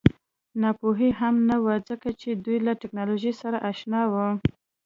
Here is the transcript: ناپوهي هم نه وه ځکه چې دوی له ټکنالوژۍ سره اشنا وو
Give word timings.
ناپوهي 0.61 1.09
هم 1.19 1.35
نه 1.49 1.57
وه 1.63 1.75
ځکه 1.89 2.09
چې 2.21 2.29
دوی 2.45 2.57
له 2.67 2.73
ټکنالوژۍ 2.81 3.33
سره 3.41 3.57
اشنا 3.71 4.01
وو 4.11 4.27